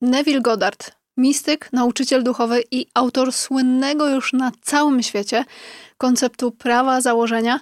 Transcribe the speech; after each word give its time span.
Neville 0.00 0.40
Goddard, 0.40 0.92
mistyk, 1.16 1.72
nauczyciel 1.72 2.22
duchowy 2.22 2.62
i 2.70 2.86
autor 2.94 3.32
słynnego 3.32 4.08
już 4.08 4.32
na 4.32 4.52
całym 4.62 5.02
świecie 5.02 5.44
konceptu 5.96 6.50
prawa 6.50 7.00
założenia, 7.00 7.60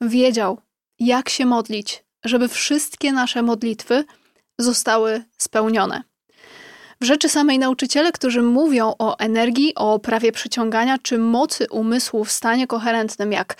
wiedział, 0.00 0.60
jak 0.98 1.28
się 1.28 1.46
modlić, 1.46 2.04
żeby 2.24 2.48
wszystkie 2.48 3.12
nasze 3.12 3.42
modlitwy 3.42 4.04
zostały 4.58 5.24
spełnione. 5.38 6.02
W 7.00 7.04
rzeczy 7.04 7.28
samej 7.28 7.58
nauczyciele, 7.58 8.12
którzy 8.12 8.42
mówią 8.42 8.94
o 8.98 9.18
energii, 9.18 9.74
o 9.74 9.98
prawie 9.98 10.32
przyciągania 10.32 10.98
czy 10.98 11.18
mocy 11.18 11.66
umysłu 11.70 12.24
w 12.24 12.32
stanie 12.32 12.66
koherentnym, 12.66 13.32
jak 13.32 13.56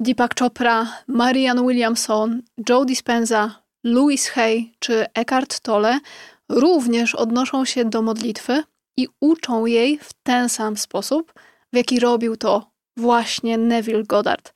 Deepak 0.00 0.38
Chopra, 0.38 0.86
Marianne 1.08 1.62
Williamson, 1.62 2.42
Joe 2.68 2.84
Dispenza, 2.84 3.62
Louis 3.84 4.28
Hay 4.28 4.70
czy 4.78 5.06
Eckhart 5.14 5.60
Tolle, 5.60 6.00
również 6.48 7.14
odnoszą 7.14 7.64
się 7.64 7.84
do 7.84 8.02
modlitwy 8.02 8.62
i 8.96 9.08
uczą 9.20 9.66
jej 9.66 9.98
w 9.98 10.12
ten 10.22 10.48
sam 10.48 10.76
sposób, 10.76 11.32
w 11.72 11.76
jaki 11.76 12.00
robił 12.00 12.36
to 12.36 12.70
właśnie 12.96 13.58
Neville 13.58 14.04
Goddard. 14.04 14.52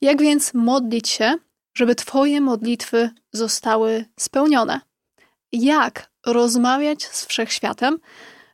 Jak 0.00 0.20
więc 0.22 0.54
modlić 0.54 1.08
się, 1.08 1.34
żeby 1.74 1.94
Twoje 1.94 2.40
modlitwy 2.40 3.10
zostały 3.32 4.04
spełnione? 4.20 4.80
Jak 5.52 6.10
rozmawiać 6.26 7.04
z 7.04 7.26
wszechświatem, 7.26 7.98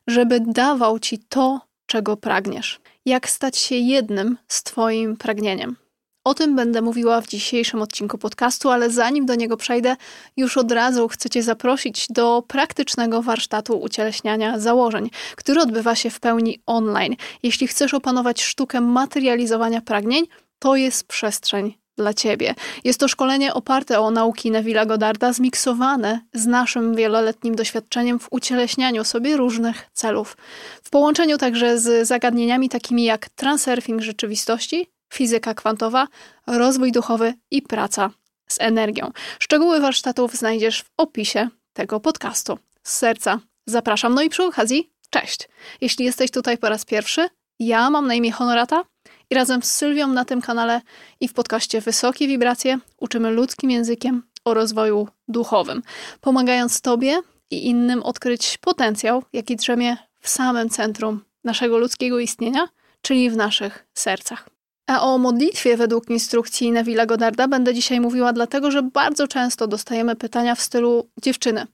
żeby 0.07 0.39
dawał 0.39 0.99
Ci 0.99 1.19
to, 1.19 1.61
czego 1.85 2.17
pragniesz? 2.17 2.79
Jak 3.05 3.29
stać 3.29 3.57
się 3.57 3.75
jednym 3.75 4.37
z 4.47 4.63
Twoim 4.63 5.17
pragnieniem? 5.17 5.82
O 6.23 6.33
tym 6.33 6.55
będę 6.55 6.81
mówiła 6.81 7.21
w 7.21 7.27
dzisiejszym 7.27 7.81
odcinku 7.81 8.17
podcastu, 8.17 8.69
ale 8.69 8.89
zanim 8.89 9.25
do 9.25 9.35
niego 9.35 9.57
przejdę, 9.57 9.95
już 10.37 10.57
od 10.57 10.71
razu 10.71 11.07
chcę 11.07 11.29
Cię 11.29 11.43
zaprosić 11.43 12.07
do 12.09 12.43
praktycznego 12.47 13.21
warsztatu 13.21 13.81
ucieleśniania 13.81 14.59
założeń, 14.59 15.09
który 15.35 15.61
odbywa 15.61 15.95
się 15.95 16.09
w 16.09 16.19
pełni 16.19 16.61
online. 16.65 17.15
Jeśli 17.43 17.67
chcesz 17.67 17.93
opanować 17.93 18.41
sztukę 18.41 18.81
materializowania 18.81 19.81
pragnień, 19.81 20.25
to 20.59 20.75
jest 20.75 21.07
przestrzeń 21.07 21.77
dla 21.97 22.13
Ciebie. 22.13 22.55
Jest 22.83 22.99
to 22.99 23.07
szkolenie 23.07 23.53
oparte 23.53 23.99
o 23.99 24.11
nauki 24.11 24.51
Neville'a 24.51 24.87
Godarda, 24.87 25.33
zmiksowane 25.33 26.19
z 26.33 26.45
naszym 26.45 26.95
wieloletnim 26.95 27.55
doświadczeniem 27.55 28.19
w 28.19 28.27
ucieleśnianiu 28.31 29.03
sobie 29.03 29.37
różnych 29.37 29.89
celów. 29.93 30.37
W 30.83 30.89
połączeniu 30.89 31.37
także 31.37 31.79
z 31.79 32.07
zagadnieniami 32.07 32.69
takimi 32.69 33.03
jak 33.03 33.29
transurfing 33.29 34.01
rzeczywistości, 34.01 34.92
fizyka 35.13 35.53
kwantowa, 35.53 36.07
rozwój 36.47 36.91
duchowy 36.91 37.33
i 37.51 37.61
praca 37.61 38.09
z 38.47 38.61
energią. 38.61 39.11
Szczegóły 39.39 39.79
warsztatów 39.79 40.33
znajdziesz 40.33 40.81
w 40.81 40.89
opisie 40.97 41.49
tego 41.73 41.99
podcastu. 41.99 42.59
Z 42.83 42.95
serca 42.95 43.39
zapraszam. 43.65 44.13
No 44.13 44.21
i 44.21 44.29
przy 44.29 44.43
okazji, 44.43 44.91
cześć! 45.09 45.49
Jeśli 45.81 46.05
jesteś 46.05 46.31
tutaj 46.31 46.57
po 46.57 46.69
raz 46.69 46.85
pierwszy, 46.85 47.27
ja 47.59 47.89
mam 47.89 48.07
na 48.07 48.13
imię 48.13 48.31
Honorata 48.31 48.83
i 49.29 49.35
razem 49.35 49.63
z 49.63 49.71
Sylwią 49.71 50.07
na 50.07 50.25
tym 50.25 50.41
kanale 50.41 50.81
i 51.19 51.27
w 51.27 51.33
podcaście 51.33 51.81
Wysokie 51.81 52.27
Wibracje 52.27 52.79
uczymy 52.97 53.31
ludzkim 53.31 53.71
językiem 53.71 54.23
o 54.45 54.53
rozwoju 54.53 55.07
duchowym, 55.27 55.81
pomagając 56.21 56.81
Tobie 56.81 57.21
i 57.51 57.65
innym 57.65 58.03
odkryć 58.03 58.57
potencjał, 58.57 59.23
jaki 59.33 59.55
drzemie 59.55 59.97
w 60.19 60.29
samym 60.29 60.69
centrum 60.69 61.23
naszego 61.43 61.77
ludzkiego 61.77 62.19
istnienia, 62.19 62.67
czyli 63.01 63.29
w 63.29 63.35
naszych 63.35 63.85
sercach. 63.93 64.52
A 64.87 65.01
o 65.01 65.17
modlitwie 65.17 65.77
według 65.77 66.09
instrukcji 66.09 66.73
Neville'a 66.73 67.05
Godarda 67.05 67.47
będę 67.47 67.73
dzisiaj 67.73 67.99
mówiła, 67.99 68.33
dlatego 68.33 68.71
że 68.71 68.83
bardzo 68.83 69.27
często 69.27 69.67
dostajemy 69.67 70.15
pytania 70.15 70.55
w 70.55 70.61
stylu 70.61 71.09
dziewczyny. 71.21 71.67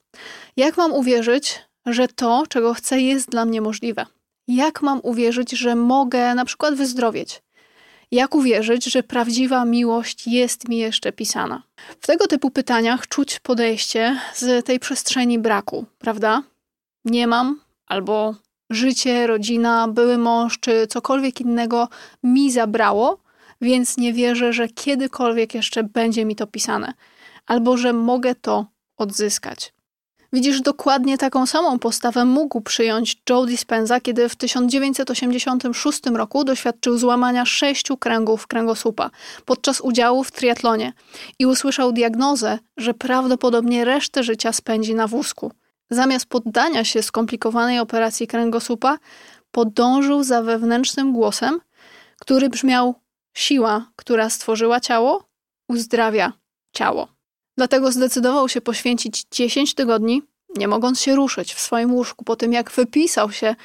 Jak 0.58 0.78
mam 0.78 0.94
uwierzyć, 0.94 1.60
że 1.86 2.08
to, 2.08 2.44
czego 2.50 2.74
chcę, 2.74 3.02
jest 3.02 3.30
dla 3.30 3.46
mnie 3.46 3.62
możliwe? 3.62 4.06
Jak 4.48 4.82
mam 4.82 5.00
uwierzyć, 5.04 5.52
że 5.52 5.76
mogę 5.76 6.36
na 6.36 6.46
przykład 6.46 6.76
wyzdrowieć? 6.76 7.42
Jak 8.12 8.36
uwierzyć, 8.36 8.86
że 8.86 9.04
prawdziwa 9.04 9.66
miłość 9.66 10.28
jest 10.28 10.68
mi 10.68 10.78
jeszcze 10.78 11.12
pisana? 11.12 11.64
W 12.00 12.08
tego 12.08 12.28
typu 12.28 12.52
pytaniach 12.52 13.08
czuć 13.08 13.40
podejście 13.40 14.20
z 14.34 14.66
tej 14.66 14.80
przestrzeni 14.80 15.40
braku, 15.40 15.86
prawda? 16.00 16.44
Nie 17.06 17.28
mam 17.28 17.62
albo 17.88 18.36
życie, 18.70 19.28
rodzina, 19.28 19.88
były 19.88 20.18
mąż 20.18 20.60
czy 20.60 20.88
cokolwiek 20.88 21.42
innego 21.42 21.88
mi 22.24 22.52
zabrało, 22.52 23.18
więc 23.62 23.98
nie 23.98 24.14
wierzę, 24.14 24.54
że 24.54 24.68
kiedykolwiek 24.68 25.54
jeszcze 25.54 25.84
będzie 25.84 26.26
mi 26.26 26.36
to 26.36 26.48
pisane, 26.48 26.94
albo 27.46 27.78
że 27.78 27.94
mogę 27.94 28.36
to 28.36 28.66
odzyskać. 28.98 29.74
Widzisz, 30.34 30.62
dokładnie 30.62 31.18
taką 31.18 31.46
samą 31.46 31.80
postawę 31.80 32.26
mógł 32.26 32.62
przyjąć 32.62 33.22
Joe 33.30 33.46
Dispenza, 33.46 34.00
kiedy 34.00 34.30
w 34.30 34.36
1986 34.36 36.00
roku 36.14 36.44
doświadczył 36.44 36.98
złamania 36.98 37.46
sześciu 37.46 37.98
kręgów 37.98 38.48
kręgosłupa 38.48 39.10
podczas 39.46 39.82
udziału 39.82 40.24
w 40.24 40.32
triatlonie 40.32 40.94
i 41.40 41.46
usłyszał 41.46 41.92
diagnozę, 41.92 42.60
że 42.78 42.94
prawdopodobnie 42.94 43.86
resztę 43.86 44.24
życia 44.24 44.54
spędzi 44.54 44.96
na 44.96 45.08
wózku. 45.08 45.52
Zamiast 45.90 46.26
poddania 46.26 46.84
się 46.84 47.04
skomplikowanej 47.04 47.80
operacji 47.80 48.28
kręgosłupa, 48.28 48.98
podążył 49.52 50.24
za 50.24 50.42
wewnętrznym 50.42 51.14
głosem, 51.14 51.60
który 52.20 52.50
brzmiał: 52.50 52.96
Siła, 53.34 53.92
która 53.96 54.30
stworzyła 54.30 54.80
ciało, 54.80 55.24
uzdrawia 55.68 56.34
ciało. 56.74 57.08
Dlatego 57.58 57.92
zdecydował 57.92 58.50
się 58.50 58.62
poświęcić 58.62 59.26
10 59.32 59.74
tygodni, 59.74 60.24
nie 60.58 60.68
mogąc 60.68 61.02
się 61.02 61.16
ruszyć 61.16 61.54
w 61.54 61.60
swoim 61.60 61.94
łóżku 61.94 62.26
po 62.26 62.36
tym, 62.36 62.54
jak 62.54 62.72
wypisał 62.72 63.32
się 63.32 63.56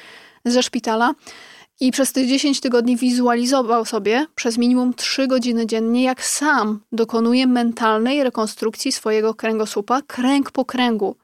ze 0.45 0.63
szpitala. 0.63 1.13
I 1.79 1.91
przez 1.91 2.13
te 2.13 2.27
10 2.27 2.59
tygodni 2.59 2.97
wizualizował 2.97 3.85
sobie 3.85 4.27
przez 4.35 4.57
minimum 4.57 4.93
3 4.93 5.27
godziny 5.27 5.67
dziennie, 5.67 6.03
jak 6.03 6.25
sam 6.25 6.79
dokonuje 6.91 7.47
mentalnej 7.47 8.23
rekonstrukcji 8.23 8.91
swojego 8.91 9.33
kręgosłupa, 9.33 10.01
kręg 10.01 10.51
po 10.51 10.65
kręgu, 10.65 11.15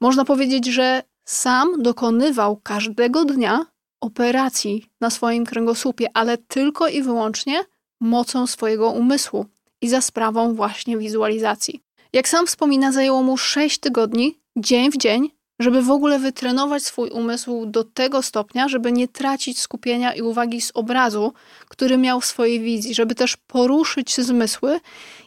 można 0.00 0.24
powiedzieć, 0.24 0.66
że 0.66 1.02
sam 1.24 1.82
dokonywał 1.82 2.56
każdego 2.56 3.24
dnia 3.24 3.66
operacji 4.00 4.86
na 5.00 5.10
swoim 5.10 5.46
kręgosłupie, 5.46 6.06
ale 6.14 6.38
tylko 6.38 6.88
i 6.88 7.02
wyłącznie 7.02 7.60
mocą 8.00 8.46
swojego 8.46 8.90
umysłu 8.90 9.46
i 9.80 9.88
za 9.88 10.00
sprawą 10.00 10.54
właśnie 10.54 10.98
wizualizacji. 10.98 11.82
Jak 12.12 12.28
sam 12.28 12.46
wspomina, 12.46 12.92
zajęło 12.92 13.22
mu 13.22 13.36
6 13.36 13.78
tygodni, 13.78 14.38
dzień 14.56 14.90
w 14.90 14.96
dzień, 14.96 15.30
żeby 15.58 15.82
w 15.82 15.90
ogóle 15.90 16.18
wytrenować 16.18 16.82
swój 16.82 17.10
umysł 17.10 17.66
do 17.66 17.84
tego 17.84 18.22
stopnia, 18.22 18.68
żeby 18.68 18.92
nie 18.92 19.08
tracić 19.08 19.58
skupienia 19.58 20.14
i 20.14 20.22
uwagi 20.22 20.60
z 20.60 20.70
obrazu, 20.74 21.32
który 21.68 21.98
miał 21.98 22.20
w 22.20 22.26
swojej 22.26 22.60
wizji, 22.60 22.94
żeby 22.94 23.14
też 23.14 23.36
poruszyć 23.36 24.16
zmysły 24.16 24.80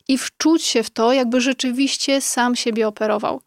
i 0.08 0.18
wczuć 0.18 0.64
się 0.64 0.84
w 0.84 0.90
to, 0.90 1.14
jakby 1.14 1.42
rzeczywiście 1.42 2.22
sam 2.22 2.56
siebie 2.56 2.88
operował. 2.88 3.42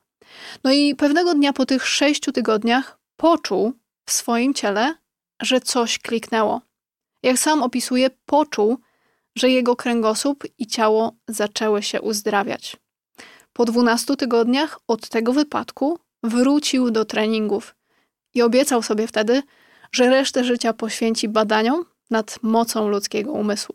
No 0.65 0.72
i 0.72 0.95
pewnego 0.95 1.34
dnia 1.34 1.53
po 1.53 1.67
tych 1.67 1.87
sześciu 1.89 2.33
tygodniach 2.33 2.99
poczuł 3.17 3.72
w 4.06 4.12
swoim 4.12 4.55
ciele, 4.55 4.95
że 5.43 5.61
coś 5.61 5.99
kliknęło. 5.99 6.61
Jak 7.22 7.39
sam 7.39 7.62
opisuje, 7.62 8.11
poczuł, 8.27 8.78
że 9.37 9.50
jego 9.50 9.77
kręgosłup 9.77 10.45
i 10.59 10.67
ciało 10.67 11.12
zaczęły 11.28 11.83
się 11.83 12.03
uzdrawiać. 12.03 12.77
Po 13.53 13.65
dwunastu 13.65 14.17
tygodniach 14.17 14.81
od 14.89 15.09
tego 15.09 15.33
wypadku 15.33 15.99
wrócił 16.22 16.91
do 16.91 17.05
treningów 17.05 17.75
i 18.34 18.43
obiecał 18.43 18.83
sobie 18.83 19.06
wtedy, 19.06 19.43
że 19.93 20.11
resztę 20.11 20.45
życia 20.45 20.72
poświęci 20.72 21.28
badaniom 21.28 21.84
nad 22.11 22.39
mocą 22.43 22.89
ludzkiego 22.89 23.33
umysłu. 23.33 23.75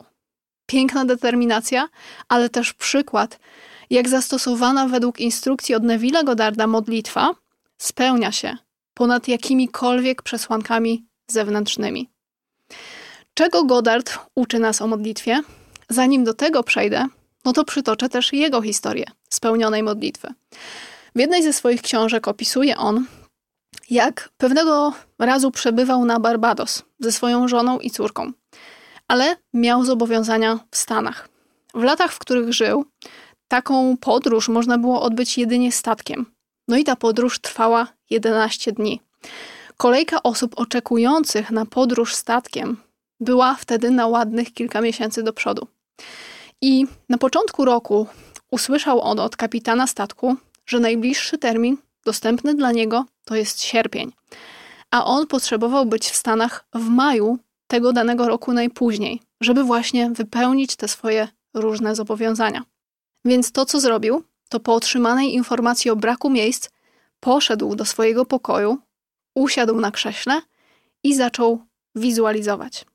Piękna 0.66 1.06
determinacja, 1.06 1.90
ale 2.28 2.50
też 2.50 2.74
przykład, 2.74 3.40
jak 3.90 4.10
zastosowana 4.10 4.88
według 4.88 5.20
instrukcji 5.20 5.76
od 5.76 5.84
Neville'a 5.84 6.26
Godarda 6.26 6.68
modlitwa 6.68 7.36
spełnia 7.78 8.32
się 8.32 8.58
ponad 8.94 9.28
jakimikolwiek 9.28 10.22
przesłankami 10.22 11.06
zewnętrznymi. 11.28 12.10
Czego 13.34 13.64
Godard 13.64 14.20
uczy 14.36 14.60
nas 14.60 14.82
o 14.82 14.88
modlitwie? 14.88 15.42
Zanim 15.90 16.24
do 16.24 16.34
tego 16.34 16.64
przejdę, 16.64 17.06
no 17.46 17.54
to 17.54 17.66
przytoczę 17.66 18.10
też 18.10 18.34
jego 18.34 18.62
historię 18.62 19.06
spełnionej 19.30 19.84
modlitwy. 19.84 20.28
W 21.16 21.20
jednej 21.20 21.44
ze 21.44 21.54
swoich 21.54 21.82
książek 21.82 22.28
opisuje 22.28 22.78
on, 22.78 23.06
jak 23.90 24.30
pewnego 24.38 24.94
razu 25.20 25.52
przebywał 25.52 26.06
na 26.06 26.20
Barbados 26.20 26.84
ze 27.00 27.12
swoją 27.12 27.48
żoną 27.48 27.80
i 27.80 27.90
córką, 27.90 28.32
ale 29.08 29.36
miał 29.54 29.86
zobowiązania 29.86 30.60
w 30.72 30.78
Stanach. 30.78 31.30
W 31.74 31.84
latach, 31.84 32.14
w 32.14 32.20
których 32.20 32.54
żył, 32.54 32.86
taką 33.50 33.98
podróż 33.98 34.50
można 34.50 34.78
było 34.78 35.02
odbyć 35.02 35.38
jedynie 35.38 35.72
statkiem. 35.72 36.26
No 36.68 36.78
i 36.78 36.84
ta 36.84 36.96
podróż 36.96 37.40
trwała 37.40 37.88
11 38.10 38.72
dni. 38.72 39.02
Kolejka 39.78 40.24
osób 40.24 40.60
oczekujących 40.60 41.52
na 41.52 41.66
podróż 41.66 42.16
statkiem 42.16 42.78
była 43.20 43.56
wtedy 43.56 43.92
na 43.92 44.08
ładnych 44.08 44.54
kilka 44.54 44.82
miesięcy 44.82 45.24
do 45.24 45.34
przodu. 45.34 45.68
I 46.62 46.86
na 47.10 47.18
początku 47.18 47.66
roku 47.66 48.08
usłyszał 48.52 49.02
on 49.02 49.20
od 49.20 49.38
kapitana 49.38 49.88
statku, 49.88 50.36
że 50.66 50.80
najbliższy 50.80 51.38
termin 51.38 51.78
dostępny 52.06 52.56
dla 52.56 52.72
niego 52.72 53.06
to 53.26 53.36
jest 53.36 53.62
sierpień, 53.62 54.12
a 54.92 55.06
on 55.06 55.28
potrzebował 55.28 55.86
być 55.86 56.10
w 56.10 56.16
Stanach 56.16 56.66
w 56.74 56.90
maju 56.90 57.38
tego 57.68 57.94
danego 57.94 58.28
roku 58.28 58.54
najpóźniej, 58.54 59.22
żeby 59.42 59.64
właśnie 59.64 60.12
wypełnić 60.12 60.76
te 60.76 60.88
swoje 60.88 61.28
różne 61.54 61.96
zobowiązania. 61.96 62.64
Więc 63.26 63.52
to, 63.52 63.66
co 63.66 63.80
zrobił, 63.80 64.24
to 64.50 64.60
po 64.60 64.76
otrzymanej 64.76 65.34
informacji 65.34 65.92
o 65.92 65.96
braku 65.96 66.30
miejsc, 66.30 66.70
poszedł 67.20 67.76
do 67.76 67.86
swojego 67.86 68.26
pokoju, 68.26 68.78
usiadł 69.36 69.80
na 69.80 69.92
krześle 69.92 70.42
i 71.04 71.16
zaczął 71.16 71.66
wizualizować. 71.96 72.86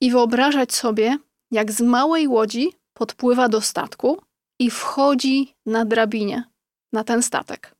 I 0.00 0.10
wyobrażać 0.10 0.74
sobie, 0.74 1.18
jak 1.50 1.72
z 1.72 1.80
małej 1.80 2.28
łodzi 2.28 2.72
podpływa 2.94 3.48
do 3.48 3.60
statku 3.60 4.22
i 4.58 4.70
wchodzi 4.70 5.54
na 5.66 5.84
drabinie 5.84 6.44
na 6.92 7.04
ten 7.04 7.22
statek. 7.22 7.74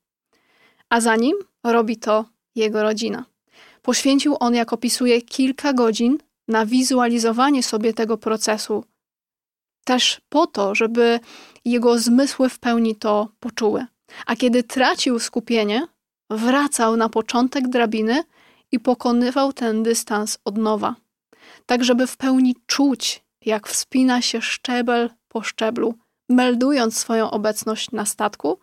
A 0.91 1.01
za 1.01 1.17
nim 1.17 1.37
robi 1.65 1.97
to 1.97 2.25
jego 2.55 2.83
rodzina. 2.83 3.25
Poświęcił 3.83 4.37
on, 4.41 4.55
jak 4.55 4.73
opisuje, 4.73 5.23
kilka 5.23 5.73
godzin 5.73 6.19
na 6.49 6.67
wizualizowanie 6.67 7.63
sobie 7.63 7.95
tego 7.95 8.19
procesu, 8.19 8.85
też 9.85 10.21
po 10.29 10.47
to, 10.47 10.75
żeby 10.75 11.21
jego 11.65 11.99
zmysły 11.99 12.49
w 12.49 12.59
pełni 12.59 12.97
to 12.97 13.29
poczuły. 13.41 13.87
A 14.27 14.37
kiedy 14.37 14.63
tracił 14.63 15.19
skupienie, 15.19 15.87
wracał 16.31 16.97
na 16.97 17.09
początek 17.09 17.69
drabiny 17.69 18.25
i 18.73 18.81
pokonywał 18.81 19.53
ten 19.53 19.83
dystans 19.83 20.39
od 20.45 20.59
nowa, 20.59 20.95
tak 21.67 21.85
żeby 21.85 22.07
w 22.07 22.17
pełni 22.17 22.57
czuć, 22.67 23.23
jak 23.45 23.69
wspina 23.69 24.23
się 24.23 24.43
szczebel 24.43 25.11
po 25.29 25.43
szczeblu, 25.43 25.95
meldując 26.29 26.99
swoją 26.99 27.31
obecność 27.31 27.91
na 27.91 28.07
statku 28.07 28.59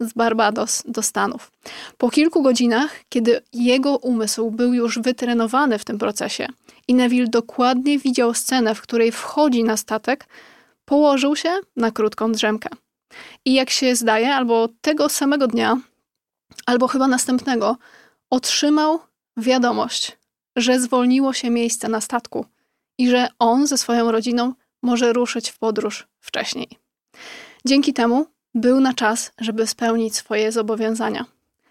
z 0.00 0.12
Barbados 0.12 0.82
do 0.86 1.02
Stanów. 1.02 1.50
Po 1.98 2.10
kilku 2.10 2.42
godzinach, 2.42 3.00
kiedy 3.08 3.40
jego 3.52 3.96
umysł 3.96 4.50
był 4.50 4.74
już 4.74 4.98
wytrenowany 4.98 5.78
w 5.78 5.84
tym 5.84 5.98
procesie 5.98 6.48
i 6.88 6.94
Neville 6.94 7.28
dokładnie 7.28 7.98
widział 7.98 8.34
scenę, 8.34 8.74
w 8.74 8.80
której 8.80 9.12
wchodzi 9.12 9.64
na 9.64 9.76
statek, 9.76 10.26
położył 10.88 11.36
się 11.36 11.50
na 11.76 11.90
krótką 11.90 12.32
drzemkę. 12.32 12.68
I 13.44 13.54
jak 13.54 13.70
się 13.70 13.96
zdaje, 13.96 14.34
albo 14.34 14.68
tego 14.80 15.08
samego 15.08 15.46
dnia, 15.46 15.76
albo 16.66 16.88
chyba 16.88 17.06
następnego, 17.08 17.76
otrzymał 18.30 19.00
wiadomość, 19.36 20.18
że 20.56 20.80
zwolniło 20.80 21.32
się 21.32 21.50
miejsce 21.50 21.88
na 21.88 22.00
statku 22.00 22.46
i 22.98 23.10
że 23.10 23.28
on 23.38 23.66
ze 23.66 23.78
swoją 23.78 24.12
rodziną 24.12 24.54
może 24.82 25.12
ruszyć 25.12 25.50
w 25.50 25.58
podróż 25.58 26.06
wcześniej. 26.20 26.68
Dzięki 27.64 27.92
temu 27.92 28.26
był 28.54 28.80
na 28.80 28.94
czas, 28.94 29.32
żeby 29.40 29.66
spełnić 29.66 30.16
swoje 30.16 30.52
zobowiązania. 30.52 31.24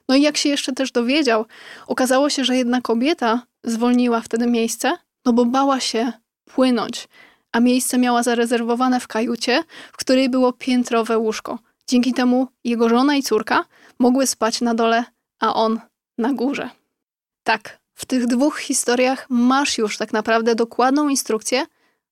No 0.10 0.16
i 0.16 0.22
jak 0.22 0.38
się 0.38 0.50
jeszcze 0.50 0.74
też 0.74 0.92
dowiedział, 0.92 1.46
okazało 1.88 2.30
się, 2.30 2.44
że 2.46 2.58
jedna 2.58 2.82
kobieta 2.82 3.42
zwolniła 3.64 4.22
wtedy 4.22 4.48
miejsce, 4.48 4.98
no 5.26 5.34
bo 5.34 5.46
bała 5.46 5.80
się 5.80 6.12
płynąć, 6.46 7.08
a 7.52 7.60
miejsce 7.60 7.98
miała 7.98 8.24
zarezerwowane 8.24 9.00
w 9.00 9.08
kajucie, 9.08 9.64
w 9.94 9.98
której 9.98 10.30
było 10.30 10.54
piętrowe 10.54 11.18
łóżko. 11.18 11.60
Dzięki 11.88 12.14
temu 12.14 12.48
jego 12.64 12.90
żona 12.90 13.16
i 13.16 13.24
córka 13.24 13.66
mogły 14.00 14.28
spać 14.28 14.62
na 14.62 14.74
dole, 14.74 15.04
a 15.40 15.54
on 15.54 15.80
na 16.18 16.34
górze. 16.34 16.70
Tak, 17.44 17.80
w 17.94 18.06
tych 18.06 18.28
dwóch 18.28 18.60
historiach 18.60 19.26
masz 19.30 19.78
już 19.78 19.98
tak 19.98 20.14
naprawdę 20.14 20.56
dokładną 20.56 21.10
instrukcję, 21.10 21.66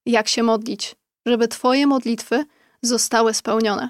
jak 0.05 0.27
się 0.27 0.43
modlić, 0.43 0.95
żeby 1.25 1.47
Twoje 1.47 1.87
modlitwy 1.87 2.45
zostały 2.81 3.33
spełnione. 3.33 3.89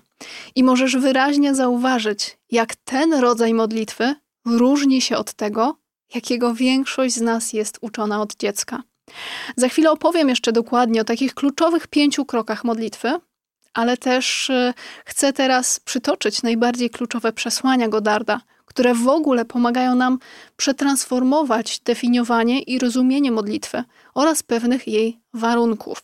I 0.55 0.63
możesz 0.63 0.97
wyraźnie 0.97 1.55
zauważyć, 1.55 2.37
jak 2.51 2.75
ten 2.75 3.13
rodzaj 3.13 3.53
modlitwy 3.53 4.15
różni 4.45 5.01
się 5.01 5.17
od 5.17 5.33
tego, 5.33 5.77
jakiego 6.15 6.53
większość 6.53 7.15
z 7.15 7.21
nas 7.21 7.53
jest 7.53 7.77
uczona 7.81 8.21
od 8.21 8.35
dziecka. 8.35 8.83
Za 9.55 9.69
chwilę 9.69 9.91
opowiem 9.91 10.29
jeszcze 10.29 10.51
dokładnie 10.51 11.01
o 11.01 11.03
takich 11.03 11.33
kluczowych 11.33 11.87
pięciu 11.87 12.25
krokach 12.25 12.63
modlitwy, 12.63 13.19
ale 13.73 13.97
też 13.97 14.49
y, 14.49 14.73
chcę 15.05 15.33
teraz 15.33 15.79
przytoczyć 15.79 16.43
najbardziej 16.43 16.89
kluczowe 16.89 17.33
przesłania 17.33 17.87
Godarda, 17.87 18.41
które 18.65 18.93
w 18.93 19.07
ogóle 19.07 19.45
pomagają 19.45 19.95
nam 19.95 20.19
przetransformować 20.57 21.79
definiowanie 21.79 22.61
i 22.61 22.79
rozumienie 22.79 23.31
modlitwy 23.31 23.83
oraz 24.13 24.43
pewnych 24.43 24.87
jej 24.87 25.19
warunków. 25.33 26.03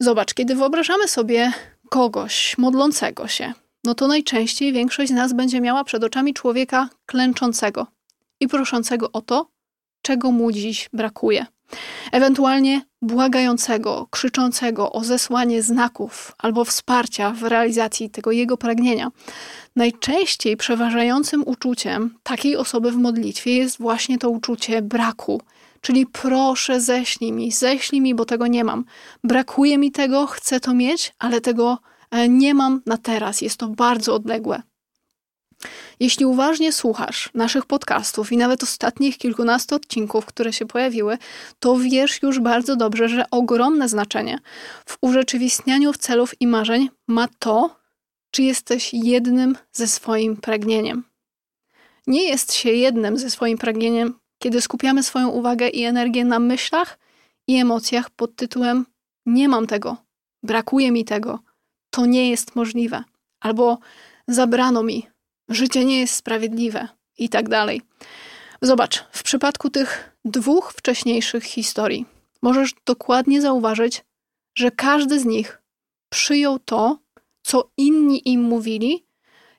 Zobacz, 0.00 0.34
kiedy 0.34 0.54
wyobrażamy 0.54 1.08
sobie 1.08 1.52
kogoś 1.90 2.58
modlącego 2.58 3.28
się, 3.28 3.52
no 3.84 3.94
to 3.94 4.06
najczęściej 4.08 4.72
większość 4.72 5.10
z 5.10 5.14
nas 5.14 5.32
będzie 5.32 5.60
miała 5.60 5.84
przed 5.84 6.04
oczami 6.04 6.34
człowieka 6.34 6.88
klęczącego 7.06 7.86
i 8.40 8.48
proszącego 8.48 9.12
o 9.12 9.20
to, 9.20 9.50
czego 10.02 10.30
mu 10.30 10.52
dziś 10.52 10.88
brakuje. 10.92 11.46
Ewentualnie 12.12 12.82
błagającego, 13.02 14.06
krzyczącego 14.10 14.92
o 14.92 15.04
zesłanie 15.04 15.62
znaków 15.62 16.32
albo 16.38 16.64
wsparcia 16.64 17.30
w 17.30 17.42
realizacji 17.42 18.10
tego 18.10 18.32
jego 18.32 18.56
pragnienia. 18.56 19.10
Najczęściej 19.76 20.56
przeważającym 20.56 21.42
uczuciem 21.46 22.14
takiej 22.22 22.56
osoby 22.56 22.92
w 22.92 22.96
modlitwie 22.96 23.56
jest 23.56 23.78
właśnie 23.78 24.18
to 24.18 24.30
uczucie 24.30 24.82
braku, 24.82 25.40
czyli 25.80 26.06
proszę 26.06 26.80
ześlij 26.80 27.32
mi, 27.32 27.52
ześlij 27.52 28.00
mi, 28.00 28.14
bo 28.14 28.24
tego 28.24 28.46
nie 28.46 28.64
mam. 28.64 28.84
Brakuje 29.24 29.78
mi 29.78 29.92
tego, 29.92 30.26
chcę 30.26 30.60
to 30.60 30.74
mieć, 30.74 31.14
ale 31.18 31.40
tego 31.40 31.78
e, 32.10 32.28
nie 32.28 32.54
mam 32.54 32.82
na 32.86 32.96
teraz, 32.96 33.40
jest 33.40 33.56
to 33.56 33.68
bardzo 33.68 34.14
odległe. 34.14 34.62
Jeśli 36.00 36.26
uważnie 36.26 36.72
słuchasz 36.72 37.30
naszych 37.34 37.66
podcastów 37.66 38.32
i 38.32 38.36
nawet 38.36 38.62
ostatnich 38.62 39.18
kilkunastu 39.18 39.74
odcinków, 39.74 40.26
które 40.26 40.52
się 40.52 40.66
pojawiły, 40.66 41.18
to 41.58 41.76
wiesz 41.76 42.22
już 42.22 42.40
bardzo 42.40 42.76
dobrze, 42.76 43.08
że 43.08 43.24
ogromne 43.30 43.88
znaczenie 43.88 44.38
w 44.86 44.98
urzeczywistnianiu 45.00 45.92
celów 45.92 46.40
i 46.40 46.46
marzeń 46.46 46.90
ma 47.08 47.28
to, 47.38 47.76
czy 48.30 48.42
jesteś 48.42 48.90
jednym 48.94 49.56
ze 49.72 49.86
swoim 49.88 50.36
pragnieniem. 50.36 51.04
Nie 52.06 52.28
jest 52.28 52.52
się 52.52 52.70
jednym 52.70 53.18
ze 53.18 53.30
swoim 53.30 53.58
pragnieniem, 53.58 54.14
kiedy 54.38 54.60
skupiamy 54.60 55.02
swoją 55.02 55.28
uwagę 55.28 55.68
i 55.68 55.84
energię 55.84 56.24
na 56.24 56.38
myślach 56.38 56.98
i 57.48 57.56
emocjach 57.56 58.10
pod 58.10 58.36
tytułem 58.36 58.86
nie 59.26 59.48
mam 59.48 59.66
tego, 59.66 59.96
brakuje 60.42 60.92
mi 60.92 61.04
tego, 61.04 61.38
to 61.90 62.06
nie 62.06 62.30
jest 62.30 62.56
możliwe, 62.56 63.04
albo 63.40 63.78
zabrano 64.28 64.82
mi, 64.82 65.06
życie 65.48 65.84
nie 65.84 66.00
jest 66.00 66.14
sprawiedliwe 66.14 66.88
i 67.18 67.28
tak 67.28 67.48
dalej. 67.48 67.82
Zobacz, 68.62 69.04
w 69.12 69.22
przypadku 69.22 69.70
tych 69.70 70.16
dwóch 70.24 70.72
wcześniejszych 70.72 71.44
historii 71.44 72.06
możesz 72.42 72.74
dokładnie 72.86 73.40
zauważyć, 73.40 74.04
że 74.54 74.70
każdy 74.70 75.20
z 75.20 75.24
nich 75.24 75.62
przyjął 76.08 76.58
to, 76.58 76.98
co 77.42 77.70
inni 77.76 78.28
im 78.28 78.42
mówili, 78.42 79.04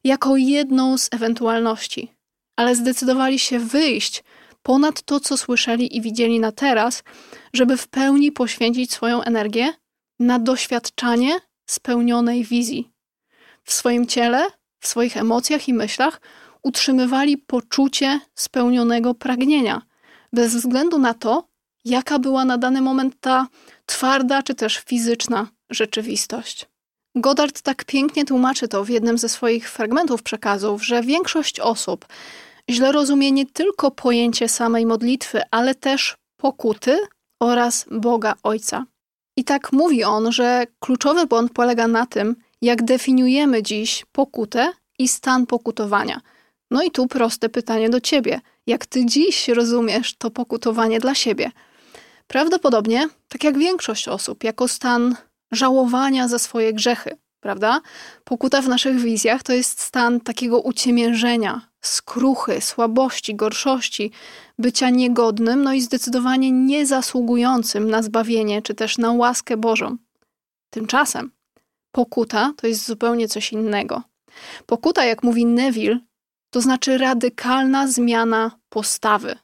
jako 0.04 0.38
jedną 0.38 0.98
z 0.98 1.10
ewentualności, 1.12 2.14
ale 2.56 2.76
zdecydowali 2.76 3.40
się 3.40 3.60
wyjść 3.60 4.24
ponad 4.64 5.02
to, 5.02 5.20
co 5.20 5.38
słyszeli 5.38 5.98
i 5.98 6.02
widzieli 6.02 6.40
na 6.40 6.52
teraz, 6.52 7.04
żeby 7.54 7.78
w 7.78 7.88
pełni 7.88 8.32
poświęcić 8.32 8.92
swoją 8.92 9.22
energię 9.22 9.74
na 10.20 10.40
doświadczanie 10.40 11.40
spełnionej 11.70 12.44
wizji. 12.44 12.92
W 13.64 13.74
swoim 13.74 14.08
ciele 14.08 14.48
w 14.84 14.88
swoich 14.88 15.18
emocjach 15.18 15.68
i 15.68 15.74
myślach 15.74 16.22
utrzymywali 16.64 17.38
poczucie 17.38 18.20
spełnionego 18.36 19.14
pragnienia, 19.14 19.82
bez 20.34 20.56
względu 20.56 21.00
na 21.00 21.14
to, 21.14 21.48
jaka 21.86 22.20
była 22.20 22.46
na 22.46 22.58
dany 22.58 22.82
moment 22.82 23.16
ta 23.20 23.48
twarda 23.86 24.44
czy 24.44 24.56
też 24.56 24.78
fizyczna 24.78 25.48
rzeczywistość. 25.70 26.66
Goddard 27.16 27.62
tak 27.62 27.86
pięknie 27.86 28.26
tłumaczy 28.26 28.68
to 28.68 28.84
w 28.84 28.90
jednym 28.90 29.18
ze 29.18 29.30
swoich 29.30 29.72
fragmentów 29.72 30.24
przekazów, 30.24 30.86
że 30.86 31.02
większość 31.02 31.60
osób 31.60 32.06
źle 32.70 32.92
rozumie 32.92 33.32
nie 33.32 33.46
tylko 33.46 33.92
pojęcie 33.92 34.50
samej 34.50 34.86
modlitwy, 34.86 35.42
ale 35.52 35.76
też 35.76 36.16
pokuty 36.38 36.98
oraz 37.40 37.86
Boga 37.92 38.34
Ojca. 38.44 38.86
I 39.38 39.44
tak 39.44 39.72
mówi 39.72 40.04
on, 40.04 40.32
że 40.32 40.66
kluczowy 40.80 41.26
błąd 41.26 41.52
polega 41.54 41.88
na 41.88 42.06
tym, 42.06 42.36
jak 42.64 42.84
definiujemy 42.84 43.64
dziś 43.64 44.06
pokutę 44.12 44.72
i 45.00 45.08
stan 45.08 45.46
pokutowania. 45.46 46.22
No 46.72 46.84
i 46.84 46.92
tu 46.92 47.08
proste 47.08 47.50
pytanie 47.50 47.90
do 47.90 48.02
ciebie. 48.02 48.42
Jak 48.68 48.86
ty 48.86 49.06
dziś 49.06 49.48
rozumiesz 49.48 50.16
to 50.18 50.32
pokutowanie 50.32 51.00
dla 51.00 51.16
siebie? 51.16 51.52
Prawdopodobnie, 52.28 53.08
tak 53.30 53.44
jak 53.44 53.58
większość 53.58 54.08
osób, 54.08 54.44
jako 54.44 54.68
stan 54.68 55.16
żałowania 55.52 56.28
za 56.28 56.40
swoje 56.40 56.74
grzechy, 56.74 57.18
prawda? 57.40 57.82
Pokuta 58.24 58.62
w 58.62 58.68
naszych 58.68 59.00
wizjach 59.00 59.44
to 59.44 59.54
jest 59.54 59.82
stan 59.82 60.20
takiego 60.20 60.60
uciemiężenia, 60.60 61.62
skruchy, 61.82 62.62
słabości, 62.62 63.36
gorszości, 63.36 64.12
bycia 64.60 64.90
niegodnym, 64.90 65.64
no 65.64 65.74
i 65.74 65.82
zdecydowanie 65.82 66.52
niezasługującym 66.52 67.90
na 67.90 68.04
zbawienie 68.04 68.62
czy 68.62 68.74
też 68.74 68.98
na 68.98 69.12
łaskę 69.12 69.58
Bożą. 69.58 69.98
Tymczasem 70.70 71.32
Pokuta 71.96 72.54
to 72.58 72.68
jest 72.68 72.86
zupełnie 72.86 73.28
coś 73.28 73.52
innego. 73.52 74.02
Pokuta, 74.66 75.06
jak 75.06 75.24
mówi 75.24 75.46
Neville, 75.46 76.00
to 76.50 76.62
znaczy 76.62 76.98
radykalna 76.98 77.88
zmiana 77.88 78.60
postawy. 78.70 79.38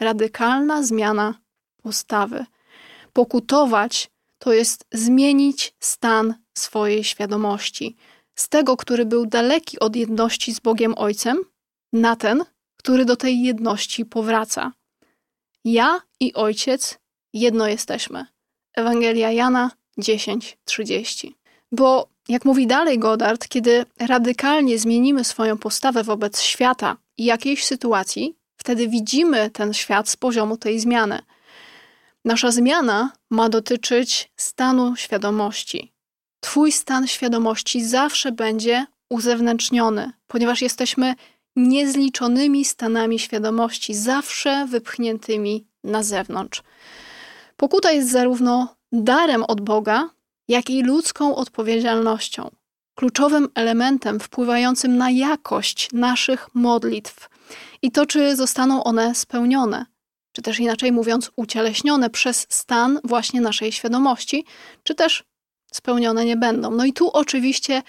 Radykalna 0.00 0.82
zmiana 0.82 1.34
postawy. 1.82 2.46
Pokutować 3.12 4.10
to 4.38 4.52
jest 4.52 4.84
zmienić 4.92 5.74
stan 5.80 6.34
swojej 6.58 7.04
świadomości. 7.04 7.96
Z 8.34 8.48
tego, 8.48 8.76
który 8.76 9.04
był 9.06 9.26
daleki 9.26 9.78
od 9.80 9.96
jedności 9.96 10.54
z 10.54 10.60
Bogiem 10.60 10.94
Ojcem, 10.96 11.38
na 11.92 12.16
ten, 12.16 12.44
który 12.76 13.04
do 13.04 13.16
tej 13.16 13.42
jedności 13.42 14.04
powraca. 14.04 14.72
Ja 15.64 16.00
i 16.20 16.34
Ojciec 16.34 16.98
jedno 17.32 17.68
jesteśmy. 17.68 18.26
Ewangelia 18.74 19.32
Jana 19.32 19.70
10:30. 19.98 21.37
Bo 21.72 22.08
jak 22.28 22.44
mówi 22.44 22.66
dalej 22.66 22.98
Goddard, 22.98 23.48
kiedy 23.48 23.84
radykalnie 24.00 24.78
zmienimy 24.78 25.24
swoją 25.24 25.58
postawę 25.58 26.02
wobec 26.02 26.40
świata 26.40 26.96
i 27.16 27.24
jakiejś 27.24 27.64
sytuacji, 27.64 28.36
wtedy 28.56 28.88
widzimy 28.88 29.50
ten 29.50 29.74
świat 29.74 30.08
z 30.08 30.16
poziomu 30.16 30.56
tej 30.56 30.80
zmiany. 30.80 31.18
Nasza 32.24 32.50
zmiana 32.50 33.12
ma 33.30 33.48
dotyczyć 33.48 34.32
stanu 34.36 34.96
świadomości. 34.96 35.92
Twój 36.40 36.72
stan 36.72 37.06
świadomości 37.06 37.84
zawsze 37.84 38.32
będzie 38.32 38.86
uzewnętrzniony, 39.10 40.12
ponieważ 40.26 40.62
jesteśmy 40.62 41.14
niezliczonymi 41.56 42.64
stanami 42.64 43.18
świadomości, 43.18 43.94
zawsze 43.94 44.66
wypchniętymi 44.66 45.66
na 45.84 46.02
zewnątrz. 46.02 46.62
Pokuta 47.56 47.92
jest 47.92 48.10
zarówno 48.10 48.76
darem 48.92 49.44
od 49.44 49.60
Boga, 49.60 50.10
jak 50.48 50.70
i 50.70 50.82
ludzką 50.82 51.36
odpowiedzialnością, 51.36 52.50
kluczowym 52.94 53.48
elementem 53.54 54.20
wpływającym 54.20 54.96
na 54.96 55.10
jakość 55.10 55.88
naszych 55.92 56.54
modlitw 56.54 57.28
i 57.82 57.90
to, 57.90 58.06
czy 58.06 58.36
zostaną 58.36 58.84
one 58.84 59.14
spełnione, 59.14 59.86
czy 60.32 60.42
też 60.42 60.60
inaczej 60.60 60.92
mówiąc, 60.92 61.30
ucieleśnione 61.36 62.10
przez 62.10 62.46
stan 62.48 63.00
właśnie 63.04 63.40
naszej 63.40 63.72
świadomości, 63.72 64.44
czy 64.82 64.94
też 64.94 65.24
spełnione 65.72 66.24
nie 66.24 66.36
będą. 66.36 66.70
No 66.70 66.84
i 66.84 66.92
tu 66.92 67.10
oczywiście 67.10 67.82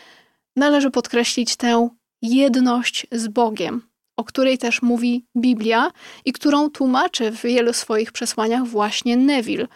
należy 0.56 0.92
podkreślić 0.92 1.56
tę 1.56 1.90
jedność 2.22 3.08
z 3.12 3.28
Bogiem, 3.28 3.82
o 4.18 4.24
której 4.24 4.58
też 4.58 4.82
mówi 4.82 5.26
Biblia 5.38 5.92
i 6.26 6.34
którą 6.34 6.70
tłumaczy 6.70 7.32
w 7.32 7.42
wielu 7.42 7.74
swoich 7.74 8.12
przesłaniach 8.12 8.66
właśnie 8.66 9.18
Neville. 9.18 9.68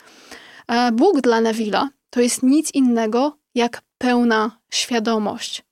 E, 0.67 0.91
Bóg 0.91 1.21
dla 1.21 1.41
Neville'a 1.41 1.87
to 2.13 2.21
jest 2.21 2.43
nic 2.43 2.73
innego 2.73 3.37
jak 3.55 3.81
pełna 3.97 4.59
świadomość. 4.71 5.63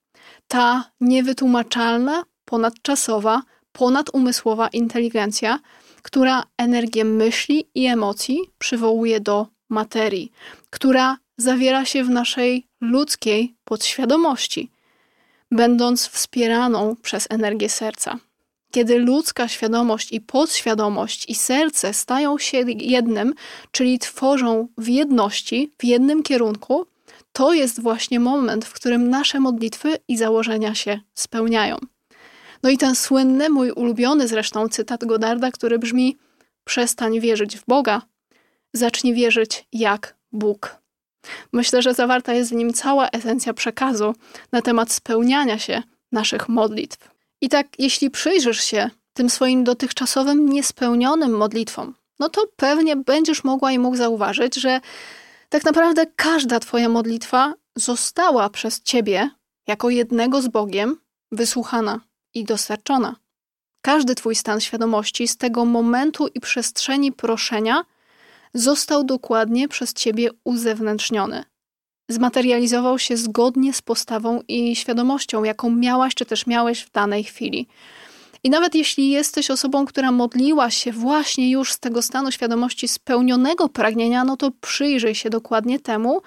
Ta 0.47 0.91
niewytłumaczalna, 1.01 2.23
ponadczasowa, 2.45 3.41
ponadumysłowa 3.71 4.67
inteligencja, 4.67 5.59
która 6.01 6.43
energię 6.57 7.05
myśli 7.05 7.69
i 7.75 7.85
emocji 7.85 8.39
przywołuje 8.57 9.19
do 9.19 9.47
materii, 9.69 10.31
która 10.69 11.17
zawiera 11.37 11.85
się 11.85 12.03
w 12.03 12.09
naszej 12.09 12.67
ludzkiej 12.81 13.55
podświadomości, 13.63 14.71
będąc 15.51 16.07
wspieraną 16.07 16.95
przez 17.01 17.27
energię 17.29 17.69
serca. 17.69 18.19
Kiedy 18.71 18.99
ludzka 18.99 19.47
świadomość 19.47 20.11
i 20.11 20.21
podświadomość 20.21 21.29
i 21.29 21.35
serce 21.35 21.93
stają 21.93 22.37
się 22.37 22.57
jednym, 22.67 23.33
czyli 23.71 23.99
tworzą 23.99 24.67
w 24.77 24.87
jedności, 24.87 25.71
w 25.79 25.83
jednym 25.83 26.23
kierunku, 26.23 26.85
to 27.33 27.53
jest 27.53 27.81
właśnie 27.81 28.19
moment, 28.19 28.65
w 28.65 28.73
którym 28.73 29.09
nasze 29.09 29.39
modlitwy 29.39 29.97
i 30.07 30.17
założenia 30.17 30.75
się 30.75 30.99
spełniają. 31.13 31.77
No 32.63 32.69
i 32.69 32.77
ten 32.77 32.95
słynny, 32.95 33.49
mój 33.49 33.71
ulubiony 33.71 34.27
zresztą 34.27 34.69
cytat 34.69 35.05
Godarda, 35.05 35.51
który 35.51 35.79
brzmi: 35.79 36.17
Przestań 36.63 37.19
wierzyć 37.19 37.57
w 37.57 37.65
Boga, 37.65 38.01
zacznij 38.73 39.13
wierzyć 39.13 39.67
jak 39.73 40.15
Bóg. 40.31 40.81
Myślę, 41.51 41.81
że 41.81 41.93
zawarta 41.93 42.33
jest 42.33 42.51
w 42.51 42.55
nim 42.55 42.73
cała 42.73 43.09
esencja 43.09 43.53
przekazu 43.53 44.15
na 44.51 44.61
temat 44.61 44.91
spełniania 44.91 45.59
się 45.59 45.83
naszych 46.11 46.49
modlitw. 46.49 47.10
I 47.41 47.49
tak, 47.49 47.67
jeśli 47.79 48.09
przyjrzysz 48.09 48.63
się 48.63 48.89
tym 49.13 49.29
swoim 49.29 49.63
dotychczasowym 49.63 50.49
niespełnionym 50.49 51.37
modlitwom, 51.37 51.95
no 52.19 52.29
to 52.29 52.41
pewnie 52.55 52.95
będziesz 52.95 53.43
mogła 53.43 53.71
i 53.71 53.79
mógł 53.79 53.97
zauważyć, 53.97 54.55
że 54.55 54.81
tak 55.49 55.65
naprawdę 55.65 56.05
każda 56.15 56.59
Twoja 56.59 56.89
modlitwa 56.89 57.53
została 57.75 58.49
przez 58.49 58.81
Ciebie, 58.81 59.29
jako 59.67 59.89
jednego 59.89 60.41
z 60.41 60.47
Bogiem, 60.47 60.97
wysłuchana 61.31 61.99
i 62.33 62.43
dostarczona. 62.43 63.15
Każdy 63.81 64.15
Twój 64.15 64.35
stan 64.35 64.61
świadomości 64.61 65.27
z 65.27 65.37
tego 65.37 65.65
momentu 65.65 66.27
i 66.27 66.39
przestrzeni 66.39 67.11
proszenia 67.11 67.85
został 68.53 69.03
dokładnie 69.03 69.67
przez 69.67 69.93
Ciebie 69.93 70.29
uzewnętrzniony 70.43 71.43
zmaterializował 72.11 72.99
się 72.99 73.17
zgodnie 73.17 73.73
z 73.73 73.81
postawą 73.81 74.41
i 74.47 74.75
świadomością, 74.75 75.43
jaką 75.43 75.69
miałaś 75.75 76.15
czy 76.15 76.25
też 76.25 76.47
miałeś 76.47 76.81
w 76.81 76.91
danej 76.91 77.23
chwili. 77.23 77.67
I 78.43 78.49
nawet 78.49 78.75
jeśli 78.75 79.09
jesteś 79.09 79.51
osobą, 79.51 79.85
która 79.85 80.11
modliła 80.11 80.69
się 80.69 80.91
właśnie 80.91 81.51
już 81.51 81.73
z 81.73 81.79
tego 81.79 82.01
stanu 82.01 82.31
świadomości 82.31 82.87
spełnionego 82.87 83.69
pragnienia, 83.69 84.23
no 84.23 84.37
to 84.37 84.51
przyjrzyj 84.61 85.15
się 85.15 85.29
dokładnie 85.29 85.79
temu, 85.79 86.21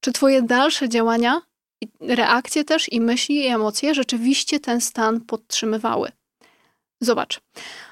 czy 0.00 0.12
Twoje 0.12 0.42
dalsze 0.42 0.88
działania, 0.88 1.40
reakcje 2.00 2.64
też 2.64 2.92
i 2.92 3.00
myśli 3.00 3.36
i 3.36 3.46
emocje 3.46 3.94
rzeczywiście 3.94 4.60
ten 4.60 4.80
stan 4.80 5.20
podtrzymywały. 5.20 6.12
Zobacz. 7.00 7.40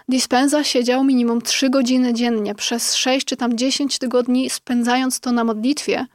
Dispenza 0.09 0.65
siedział 0.65 1.05
minimum 1.05 1.43
3 1.43 1.71
godziny 1.71 2.15
dziennie 2.15 2.55
przez 2.55 2.95
6 2.95 3.27
czy 3.27 3.37
tam 3.37 3.57
10 3.59 3.99
tygodni, 3.99 4.51
spędzając 4.51 5.21
to 5.21 5.33
na 5.33 5.45
modlitwie, 5.45 6.07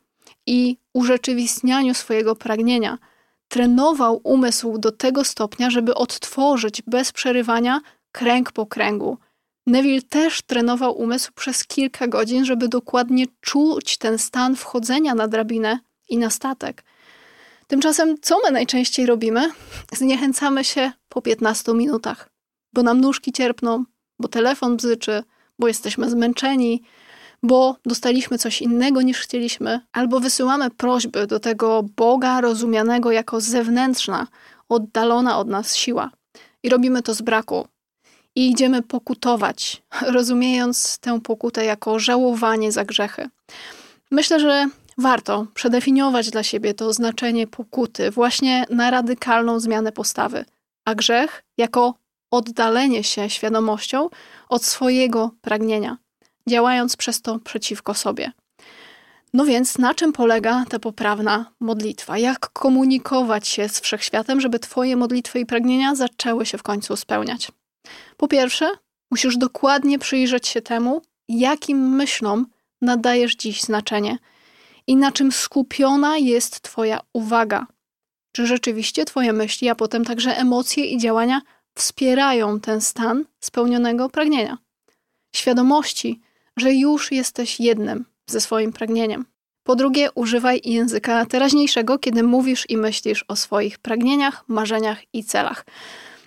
i 0.45 0.77
urzeczywistnianiu 0.93 1.93
swojego 1.93 2.35
pragnienia. 2.35 2.97
Trenował 3.47 4.21
umysł 4.23 4.77
do 4.77 4.91
tego 4.91 5.23
stopnia, 5.23 5.69
żeby 5.69 5.95
odtworzyć 5.95 6.81
bez 6.87 7.11
przerywania 7.11 7.81
kręg 8.11 8.51
po 8.51 8.65
kręgu. 8.65 9.17
Neville 9.67 10.01
też 10.01 10.41
trenował 10.41 10.97
umysł 10.97 11.31
przez 11.35 11.67
kilka 11.67 12.07
godzin, 12.07 12.45
żeby 12.45 12.67
dokładnie 12.67 13.25
czuć 13.41 13.97
ten 13.97 14.17
stan 14.17 14.55
wchodzenia 14.55 15.15
na 15.15 15.27
drabinę 15.27 15.79
i 16.09 16.17
na 16.17 16.29
statek. 16.29 16.83
Tymczasem, 17.67 18.15
co 18.21 18.39
my 18.43 18.51
najczęściej 18.51 19.05
robimy? 19.05 19.51
Zniechęcamy 19.93 20.63
się 20.63 20.91
po 21.09 21.21
15 21.21 21.73
minutach, 21.73 22.29
bo 22.73 22.83
nam 22.83 23.01
nóżki 23.01 23.31
cierpną, 23.31 23.83
bo 24.19 24.27
telefon 24.27 24.77
bzyczy, 24.77 25.23
bo 25.59 25.67
jesteśmy 25.67 26.09
zmęczeni, 26.09 26.83
bo 27.43 27.75
dostaliśmy 27.85 28.37
coś 28.37 28.61
innego 28.61 29.01
niż 29.01 29.19
chcieliśmy, 29.19 29.79
albo 29.91 30.19
wysyłamy 30.19 30.69
prośby 30.69 31.27
do 31.27 31.39
tego 31.39 31.83
Boga 31.95 32.41
rozumianego 32.41 33.11
jako 33.11 33.41
zewnętrzna, 33.41 34.27
oddalona 34.69 35.37
od 35.37 35.47
nas 35.47 35.75
siła. 35.75 36.11
I 36.63 36.69
robimy 36.69 37.01
to 37.01 37.13
z 37.13 37.21
braku. 37.21 37.67
I 38.35 38.49
idziemy 38.49 38.81
pokutować, 38.81 39.83
rozumiejąc 40.15 40.97
tę 40.97 41.21
pokutę 41.21 41.65
jako 41.65 41.99
żałowanie 41.99 42.71
za 42.71 42.85
grzechy. 42.85 43.29
Myślę, 44.11 44.39
że 44.39 44.65
warto 44.97 45.47
przedefiniować 45.53 46.29
dla 46.29 46.43
siebie 46.43 46.73
to 46.73 46.93
znaczenie 46.93 47.47
pokuty 47.47 48.11
właśnie 48.11 48.65
na 48.69 48.91
radykalną 48.91 49.59
zmianę 49.59 49.91
postawy, 49.91 50.45
a 50.85 50.95
grzech 50.95 51.43
jako 51.57 51.93
oddalenie 52.31 53.03
się 53.03 53.29
świadomością 53.29 54.09
od 54.49 54.65
swojego 54.65 55.31
pragnienia 55.41 55.97
działając 56.49 56.97
przez 56.97 57.21
to 57.21 57.39
przeciwko 57.39 57.93
sobie. 57.93 58.31
No 59.33 59.45
więc 59.45 59.77
na 59.77 59.93
czym 59.93 60.13
polega 60.13 60.65
ta 60.69 60.79
poprawna 60.79 61.51
modlitwa? 61.59 62.17
Jak 62.17 62.39
komunikować 62.39 63.47
się 63.47 63.69
z 63.69 63.79
wszechświatem, 63.79 64.41
żeby 64.41 64.59
Twoje 64.59 64.95
modlitwy 64.95 65.39
i 65.39 65.45
pragnienia 65.45 65.95
zaczęły 65.95 66.45
się 66.45 66.57
w 66.57 66.63
końcu 66.63 66.95
spełniać? 66.95 67.51
Po 68.17 68.27
pierwsze, 68.27 68.69
musisz 69.11 69.37
dokładnie 69.37 69.99
przyjrzeć 69.99 70.47
się 70.47 70.61
temu, 70.61 71.01
jakim 71.29 71.95
myślom 71.95 72.47
nadajesz 72.81 73.35
dziś 73.35 73.61
znaczenie 73.61 74.17
i 74.87 74.95
na 74.95 75.11
czym 75.11 75.31
skupiona 75.31 76.17
jest 76.17 76.61
Twoja 76.61 76.99
uwaga. 77.13 77.67
Czy 78.31 78.47
rzeczywiście 78.47 79.05
Twoje 79.05 79.33
myśli, 79.33 79.69
a 79.69 79.75
potem 79.75 80.05
także 80.05 80.37
emocje 80.37 80.85
i 80.85 80.97
działania 80.97 81.41
wspierają 81.75 82.59
ten 82.59 82.81
stan 82.81 83.25
spełnionego 83.39 84.09
pragnienia? 84.09 84.57
Świadomości, 85.35 86.21
że 86.57 86.73
już 86.73 87.11
jesteś 87.11 87.59
jednym 87.59 88.05
ze 88.25 88.41
swoim 88.41 88.73
pragnieniem. 88.73 89.25
Po 89.63 89.75
drugie, 89.75 90.09
używaj 90.15 90.61
języka 90.63 91.25
teraźniejszego, 91.25 91.99
kiedy 91.99 92.23
mówisz 92.23 92.69
i 92.69 92.77
myślisz 92.77 93.25
o 93.27 93.35
swoich 93.35 93.79
pragnieniach, 93.79 94.43
marzeniach 94.47 94.99
i 95.13 95.23
celach. 95.23 95.65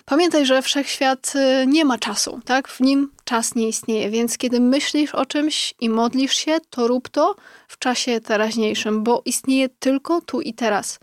Pamiętaj, 0.05 0.45
że 0.45 0.61
wszechświat 0.61 1.33
y, 1.35 1.67
nie 1.67 1.85
ma 1.85 1.97
czasu, 1.97 2.39
tak? 2.45 2.67
W 2.67 2.81
nim 2.81 3.11
czas 3.23 3.55
nie 3.55 3.67
istnieje, 3.67 4.09
więc 4.09 4.37
kiedy 4.37 4.59
myślisz 4.59 5.15
o 5.15 5.25
czymś 5.25 5.73
i 5.79 5.89
modlisz 5.89 6.33
się, 6.33 6.57
to 6.69 6.87
rób 6.87 7.09
to 7.09 7.35
w 7.67 7.79
czasie 7.79 8.21
teraźniejszym, 8.21 9.03
bo 9.03 9.21
istnieje 9.25 9.69
tylko 9.69 10.21
tu 10.21 10.41
i 10.41 10.53
teraz. 10.53 10.99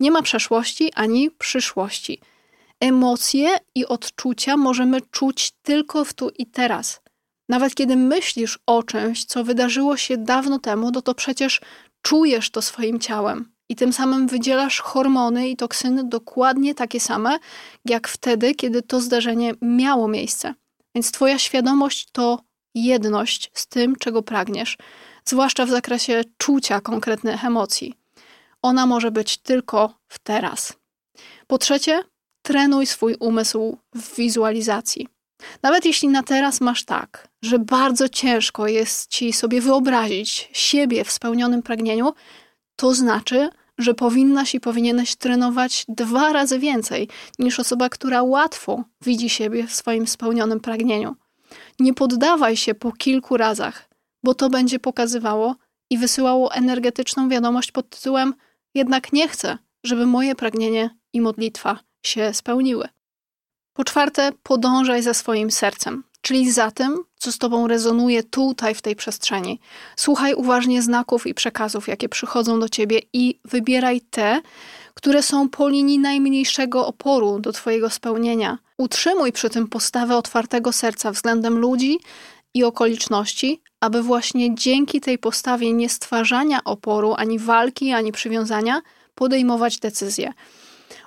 Nie 0.00 0.10
ma 0.10 0.22
przeszłości 0.22 0.92
ani 0.94 1.30
przyszłości. 1.30 2.20
Emocje 2.80 3.56
i 3.74 3.86
odczucia 3.86 4.56
możemy 4.56 5.00
czuć 5.00 5.50
tylko 5.62 6.04
w 6.04 6.14
tu 6.14 6.30
i 6.38 6.46
teraz. 6.46 7.00
Nawet 7.48 7.74
kiedy 7.74 7.96
myślisz 7.96 8.58
o 8.66 8.82
czymś, 8.82 9.24
co 9.24 9.44
wydarzyło 9.44 9.96
się 9.96 10.16
dawno 10.16 10.58
temu, 10.58 10.92
to, 10.92 11.02
to 11.02 11.14
przecież 11.14 11.60
czujesz 12.02 12.50
to 12.50 12.62
swoim 12.62 13.00
ciałem 13.00 13.52
i 13.68 13.76
tym 13.76 13.92
samym 13.92 14.26
wydzielasz 14.26 14.80
hormony 14.80 15.48
i 15.48 15.56
toksyny 15.56 16.04
dokładnie 16.04 16.74
takie 16.74 17.00
same, 17.00 17.38
jak 17.84 18.08
wtedy, 18.08 18.54
kiedy 18.54 18.82
to 18.82 19.00
zdarzenie 19.00 19.54
miało 19.62 20.08
miejsce. 20.08 20.54
Więc 20.94 21.10
Twoja 21.10 21.38
świadomość 21.38 22.08
to 22.12 22.40
jedność 22.74 23.50
z 23.54 23.66
tym, 23.66 23.96
czego 23.96 24.22
pragniesz, 24.22 24.78
zwłaszcza 25.24 25.66
w 25.66 25.70
zakresie 25.70 26.22
czucia 26.38 26.80
konkretnych 26.80 27.44
emocji. 27.44 27.94
Ona 28.62 28.86
może 28.86 29.10
być 29.10 29.38
tylko 29.38 29.98
w 30.08 30.18
teraz. 30.18 30.72
Po 31.46 31.58
trzecie, 31.58 32.02
trenuj 32.42 32.86
swój 32.86 33.16
umysł 33.20 33.78
w 33.94 34.16
wizualizacji. 34.16 35.08
Nawet 35.62 35.84
jeśli 35.84 36.08
na 36.08 36.22
teraz 36.22 36.60
masz 36.60 36.84
tak, 36.84 37.28
że 37.42 37.58
bardzo 37.58 38.08
ciężko 38.08 38.66
jest 38.66 39.10
ci 39.10 39.32
sobie 39.32 39.60
wyobrazić 39.60 40.48
siebie 40.52 41.04
w 41.04 41.10
spełnionym 41.10 41.62
pragnieniu, 41.62 42.12
to 42.76 42.94
znaczy, 42.94 43.48
że 43.78 43.94
powinnaś 43.94 44.54
i 44.54 44.60
powinieneś 44.60 45.16
trenować 45.16 45.84
dwa 45.88 46.32
razy 46.32 46.58
więcej 46.58 47.08
niż 47.38 47.60
osoba, 47.60 47.88
która 47.88 48.22
łatwo 48.22 48.84
widzi 49.00 49.28
siebie 49.28 49.66
w 49.66 49.74
swoim 49.74 50.06
spełnionym 50.06 50.60
pragnieniu. 50.60 51.16
Nie 51.80 51.94
poddawaj 51.94 52.56
się 52.56 52.74
po 52.74 52.92
kilku 52.92 53.36
razach, 53.36 53.88
bo 54.22 54.34
to 54.34 54.50
będzie 54.50 54.78
pokazywało 54.78 55.56
i 55.90 55.98
wysyłało 55.98 56.54
energetyczną 56.54 57.28
wiadomość 57.28 57.72
pod 57.72 57.88
tytułem: 57.90 58.34
Jednak 58.74 59.12
nie 59.12 59.28
chcę, 59.28 59.58
żeby 59.84 60.06
moje 60.06 60.34
pragnienie 60.34 60.90
i 61.12 61.20
modlitwa 61.20 61.78
się 62.02 62.34
spełniły. 62.34 62.88
Po 63.76 63.84
czwarte, 63.84 64.32
podążaj 64.42 65.02
za 65.02 65.14
swoim 65.14 65.50
sercem, 65.50 66.04
czyli 66.20 66.52
za 66.52 66.70
tym, 66.70 67.04
co 67.18 67.32
z 67.32 67.38
tobą 67.38 67.66
rezonuje 67.66 68.22
tutaj 68.22 68.74
w 68.74 68.82
tej 68.82 68.96
przestrzeni. 68.96 69.60
Słuchaj 69.96 70.34
uważnie 70.34 70.82
znaków 70.82 71.26
i 71.26 71.34
przekazów, 71.34 71.88
jakie 71.88 72.08
przychodzą 72.08 72.60
do 72.60 72.68
ciebie 72.68 73.00
i 73.12 73.38
wybieraj 73.44 74.00
te, 74.00 74.40
które 74.94 75.22
są 75.22 75.48
po 75.48 75.68
linii 75.68 75.98
najmniejszego 75.98 76.86
oporu 76.86 77.38
do 77.38 77.52
twojego 77.52 77.90
spełnienia. 77.90 78.58
Utrzymuj 78.78 79.32
przy 79.32 79.50
tym 79.50 79.68
postawę 79.68 80.16
otwartego 80.16 80.72
serca 80.72 81.12
względem 81.12 81.58
ludzi 81.58 81.98
i 82.54 82.64
okoliczności, 82.64 83.60
aby 83.80 84.02
właśnie 84.02 84.54
dzięki 84.54 85.00
tej 85.00 85.18
postawie 85.18 85.72
nie 85.72 85.88
stwarzania 85.88 86.64
oporu, 86.64 87.14
ani 87.16 87.38
walki, 87.38 87.92
ani 87.92 88.12
przywiązania, 88.12 88.82
podejmować 89.14 89.78
decyzje. 89.78 90.32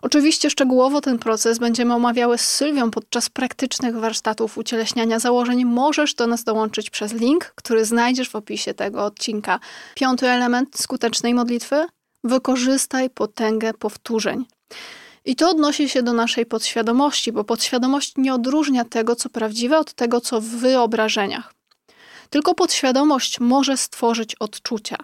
Oczywiście 0.02 0.50
szczegółowo 0.50 1.02
ten 1.02 1.20
proces 1.20 1.60
będziemy 1.60 1.94
omawiały 1.94 2.38
z 2.38 2.42
Sylwią 2.42 2.92
podczas 2.92 3.30
praktycznych 3.30 3.96
warsztatów 3.96 4.58
ucieleśniania 4.58 5.20
założeń. 5.20 5.66
Możesz 5.66 6.14
do 6.14 6.28
nas 6.28 6.44
dołączyć 6.44 6.90
przez 6.90 7.14
link, 7.14 7.52
który 7.56 7.86
znajdziesz 7.86 8.30
w 8.30 8.36
opisie 8.36 8.74
tego 8.74 9.06
odcinka. 9.06 9.60
Piąty 9.96 10.30
element 10.30 10.80
skutecznej 10.80 11.34
modlitwy: 11.34 11.86
wykorzystaj 12.24 13.10
potęgę 13.10 13.74
powtórzeń. 13.74 14.46
I 15.26 15.36
to 15.36 15.50
odnosi 15.50 15.90
się 15.90 16.04
do 16.04 16.14
naszej 16.14 16.46
podświadomości, 16.46 17.32
bo 17.32 17.44
podświadomość 17.44 18.14
nie 18.18 18.34
odróżnia 18.34 18.86
tego, 18.86 19.16
co 19.16 19.30
prawdziwe, 19.30 19.80
od 19.80 19.94
tego, 19.94 20.22
co 20.22 20.42
w 20.42 20.46
wyobrażeniach. 20.46 21.54
Tylko 22.30 22.56
podświadomość 22.56 23.40
może 23.40 23.78
stworzyć 23.78 24.36
odczucia. 24.36 24.98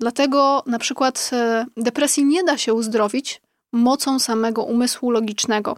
Dlatego 0.00 0.62
na 0.66 0.78
przykład 0.78 1.30
e, 1.32 1.66
depresji 1.76 2.24
nie 2.24 2.44
da 2.44 2.58
się 2.58 2.74
uzdrowić 2.74 3.40
mocą 3.72 4.18
samego 4.18 4.64
umysłu 4.64 5.10
logicznego. 5.10 5.76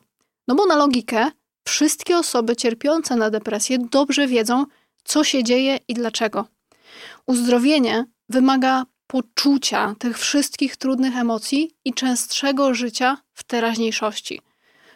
No 0.49 0.55
bo 0.55 0.67
na 0.67 0.77
logikę 0.77 1.31
wszystkie 1.65 2.19
osoby 2.19 2.57
cierpiące 2.57 3.17
na 3.17 3.31
depresję 3.31 3.79
dobrze 3.79 4.27
wiedzą, 4.27 4.67
co 5.05 5.25
się 5.25 5.45
dzieje 5.45 5.79
i 5.89 5.95
dlaczego. 5.95 6.47
Uzdrowienie 7.27 8.05
wymaga 8.29 8.85
poczucia 9.07 9.95
tych 9.99 10.19
wszystkich 10.19 10.77
trudnych 10.77 11.17
emocji 11.17 11.71
i 11.85 11.95
częstszego 11.95 12.75
życia 12.75 13.17
w 13.35 13.45
teraźniejszości, 13.45 14.41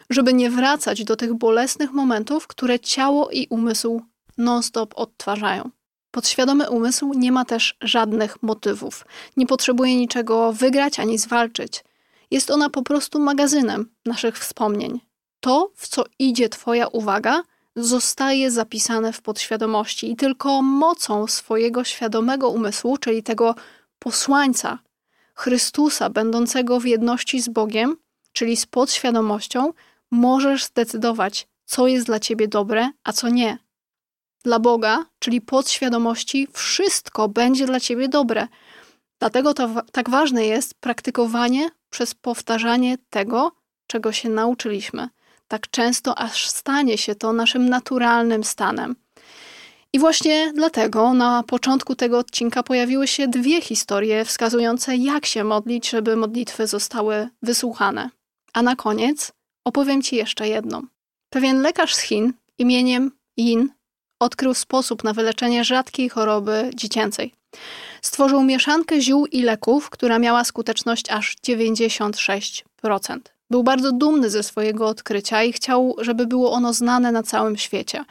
żeby 0.09 0.33
nie 0.33 0.49
wracać 0.49 1.03
do 1.03 1.15
tych 1.15 1.33
bolesnych 1.33 1.91
momentów, 1.91 2.47
które 2.47 2.79
ciało 2.79 3.29
i 3.29 3.47
umysł 3.49 4.01
non-stop 4.37 4.93
odtwarzają. 4.95 5.69
Podświadomy 6.11 6.69
umysł 6.69 7.13
nie 7.13 7.31
ma 7.31 7.45
też 7.45 7.75
żadnych 7.81 8.43
motywów, 8.43 9.05
nie 9.37 9.47
potrzebuje 9.47 9.95
niczego 9.95 10.53
wygrać 10.53 10.99
ani 10.99 11.17
zwalczyć. 11.17 11.83
Jest 12.31 12.51
ona 12.51 12.69
po 12.69 12.83
prostu 12.83 13.19
magazynem 13.19 13.89
naszych 14.05 14.39
wspomnień. 14.39 14.99
To, 15.39 15.71
w 15.75 15.87
co 15.87 16.03
idzie 16.19 16.49
Twoja 16.49 16.87
uwaga, 16.87 17.43
zostaje 17.75 18.51
zapisane 18.51 19.13
w 19.13 19.21
podświadomości 19.21 20.11
i 20.11 20.15
tylko 20.15 20.61
mocą 20.61 21.27
swojego 21.27 21.83
świadomego 21.83 22.49
umysłu, 22.49 22.97
czyli 22.97 23.23
tego 23.23 23.55
posłańca, 23.99 24.79
Chrystusa, 25.35 26.09
będącego 26.09 26.79
w 26.79 26.85
jedności 26.85 27.41
z 27.41 27.49
Bogiem, 27.49 27.97
czyli 28.33 28.57
z 28.57 28.65
podświadomością, 28.65 29.73
możesz 30.11 30.65
zdecydować, 30.65 31.47
co 31.65 31.87
jest 31.87 32.05
dla 32.05 32.19
ciebie 32.19 32.47
dobre, 32.47 32.89
a 33.03 33.13
co 33.13 33.29
nie. 33.29 33.57
Dla 34.43 34.59
Boga, 34.59 35.05
czyli 35.19 35.41
podświadomości, 35.41 36.47
wszystko 36.53 37.29
będzie 37.29 37.65
dla 37.65 37.79
ciebie 37.79 38.07
dobre. 38.07 38.47
Dlatego 39.19 39.53
to, 39.53 39.69
tak 39.91 40.09
ważne 40.09 40.45
jest 40.45 40.73
praktykowanie 40.73 41.69
przez 41.95 42.15
powtarzanie 42.15 42.97
tego, 43.09 43.51
czego 43.87 44.11
się 44.11 44.29
nauczyliśmy, 44.29 45.09
tak 45.47 45.69
często, 45.69 46.17
aż 46.17 46.49
stanie 46.49 46.97
się 46.97 47.15
to 47.15 47.33
naszym 47.33 47.69
naturalnym 47.69 48.43
stanem. 48.43 48.95
I 49.93 49.99
właśnie 49.99 50.51
dlatego 50.55 51.13
na 51.13 51.43
początku 51.43 51.95
tego 51.95 52.19
odcinka 52.19 52.63
pojawiły 52.63 53.07
się 53.07 53.27
dwie 53.27 53.61
historie 53.61 54.25
wskazujące, 54.25 54.95
jak 54.95 55.25
się 55.25 55.43
modlić, 55.43 55.89
żeby 55.89 56.15
modlitwy 56.15 56.67
zostały 56.67 57.29
wysłuchane. 57.41 58.09
A 58.53 58.61
na 58.61 58.75
koniec 58.75 59.31
opowiem 59.65 60.01
Ci 60.01 60.15
jeszcze 60.15 60.47
jedną. 60.47 60.81
Pewien 61.29 61.61
lekarz 61.61 61.95
z 61.95 61.99
Chin 61.99 62.33
imieniem 62.57 63.11
Yin 63.37 63.69
odkrył 64.19 64.53
sposób 64.53 65.03
na 65.03 65.13
wyleczenie 65.13 65.63
rzadkiej 65.63 66.09
choroby 66.09 66.71
dziecięcej. 66.73 67.33
Stworzył 68.05 68.43
mieszankę 68.43 69.01
ziół 69.01 69.25
i 69.25 69.41
leków, 69.41 69.89
która 69.89 70.19
miała 70.19 70.43
skuteczność 70.43 71.09
aż 71.09 71.35
96%. 71.47 72.63
Był 73.49 73.63
bardzo 73.63 73.91
dumny 73.91 74.29
ze 74.29 74.43
swojego 74.43 74.87
odkrycia 74.87 75.43
i 75.43 75.53
chciał, 75.53 75.95
żeby 76.01 76.27
było 76.27 76.51
ono 76.51 76.73
znane 76.73 77.11
na 77.11 77.23
całym 77.23 77.57
świecie. 77.57 78.05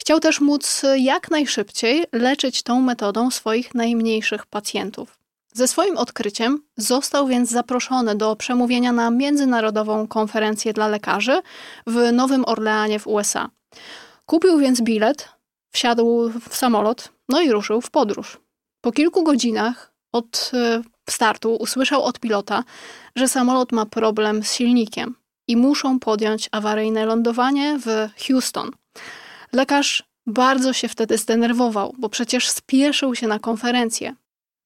Chciał 0.00 0.20
też 0.20 0.40
móc 0.40 0.82
jak 0.96 1.30
najszybciej 1.30 2.04
leczyć 2.12 2.62
tą 2.62 2.80
metodą 2.80 3.30
swoich 3.30 3.74
najmniejszych 3.74 4.46
pacjentów. 4.46 5.18
Ze 5.52 5.68
swoim 5.68 5.96
odkryciem 5.96 6.62
został 6.76 7.26
więc 7.26 7.50
zaproszony 7.50 8.14
do 8.14 8.36
przemówienia 8.36 8.92
na 8.92 9.10
międzynarodową 9.10 10.06
konferencję 10.06 10.72
dla 10.72 10.88
lekarzy 10.88 11.40
w 11.86 12.12
Nowym 12.12 12.44
Orleanie 12.44 12.98
w 12.98 13.06
USA. 13.06 13.48
Kupił 14.26 14.58
więc 14.58 14.82
bilet, 14.82 15.28
wsiadł 15.70 16.30
w 16.48 16.56
samolot, 16.56 17.08
no 17.28 17.40
i 17.40 17.52
ruszył 17.52 17.80
w 17.80 17.90
podróż. 17.90 18.38
Po 18.80 18.92
kilku 18.92 19.24
godzinach 19.24 19.92
od 20.12 20.50
e, 20.54 20.82
startu 21.10 21.56
usłyszał 21.56 22.02
od 22.02 22.20
pilota, 22.20 22.64
że 23.16 23.28
samolot 23.28 23.72
ma 23.72 23.86
problem 23.86 24.44
z 24.44 24.52
silnikiem 24.52 25.14
i 25.48 25.56
muszą 25.56 25.98
podjąć 25.98 26.48
awaryjne 26.52 27.06
lądowanie 27.06 27.78
w 27.78 28.08
Houston. 28.26 28.70
Lekarz 29.52 30.02
bardzo 30.26 30.72
się 30.72 30.88
wtedy 30.88 31.18
zdenerwował, 31.18 31.94
bo 31.98 32.08
przecież 32.08 32.48
spieszył 32.50 33.14
się 33.14 33.26
na 33.26 33.38
konferencję. 33.38 34.14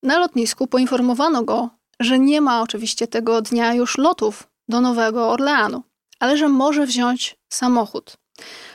Na 0.03 0.19
lotnisku 0.19 0.67
poinformowano 0.67 1.43
go, 1.43 1.71
że 2.01 2.19
nie 2.19 2.41
ma 2.41 2.63
oczywiście 2.63 3.07
tego 3.07 3.43
dnia 3.43 3.75
już 3.75 3.99
lotów 3.99 4.49
do 4.69 4.81
Nowego 4.81 5.31
Orleanu, 5.31 5.83
ale 6.21 6.37
że 6.37 6.49
może 6.49 6.87
wziąć 6.87 7.37
samochód. 7.49 8.17